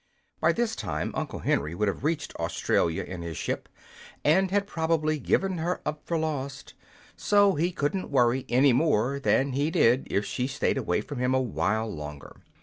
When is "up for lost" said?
5.85-6.73